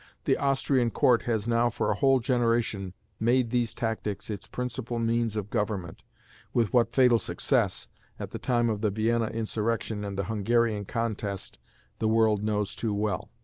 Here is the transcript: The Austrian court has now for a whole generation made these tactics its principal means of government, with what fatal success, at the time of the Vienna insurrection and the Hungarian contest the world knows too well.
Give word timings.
The 0.25 0.35
Austrian 0.35 0.89
court 0.89 1.21
has 1.29 1.47
now 1.47 1.69
for 1.69 1.91
a 1.91 1.95
whole 1.95 2.19
generation 2.19 2.95
made 3.19 3.51
these 3.51 3.71
tactics 3.75 4.31
its 4.31 4.47
principal 4.47 4.97
means 4.97 5.35
of 5.35 5.51
government, 5.51 6.01
with 6.55 6.73
what 6.73 6.91
fatal 6.91 7.19
success, 7.19 7.87
at 8.19 8.31
the 8.31 8.39
time 8.39 8.67
of 8.71 8.81
the 8.81 8.89
Vienna 8.89 9.27
insurrection 9.27 10.03
and 10.03 10.17
the 10.17 10.23
Hungarian 10.23 10.85
contest 10.85 11.59
the 11.99 12.07
world 12.07 12.41
knows 12.43 12.75
too 12.75 12.95
well. 12.95 13.29